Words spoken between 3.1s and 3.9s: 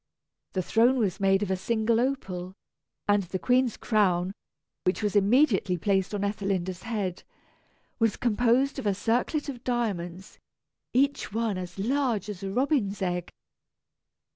the queen's